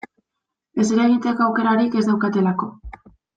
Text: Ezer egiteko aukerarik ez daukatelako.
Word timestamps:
Ezer 0.83 1.01
egiteko 1.03 1.45
aukerarik 1.49 1.99
ez 2.01 2.05
daukatelako. 2.09 2.71